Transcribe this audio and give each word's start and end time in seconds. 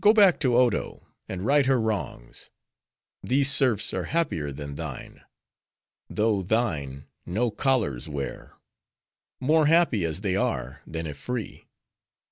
Go 0.00 0.12
back 0.14 0.38
to 0.38 0.56
Odo, 0.56 1.08
and 1.28 1.44
right 1.44 1.66
her 1.66 1.80
wrongs! 1.80 2.48
These 3.24 3.50
serfs 3.52 3.92
are 3.92 4.04
happier 4.04 4.52
than 4.52 4.76
thine; 4.76 5.22
though 6.08 6.44
thine, 6.44 7.06
no 7.26 7.50
collars 7.50 8.08
wear; 8.08 8.54
more 9.40 9.66
happy 9.66 10.04
as 10.04 10.20
they 10.20 10.36
are, 10.36 10.80
than 10.86 11.08
if 11.08 11.18
free. 11.18 11.66